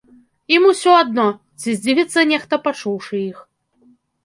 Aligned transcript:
Ім 0.55 0.63
усё 0.69 0.93
адно, 1.01 1.25
ці 1.59 1.75
здзівіцца 1.81 2.19
нехта, 2.33 2.53
пачуўшы 2.65 3.23
іх. 3.31 3.47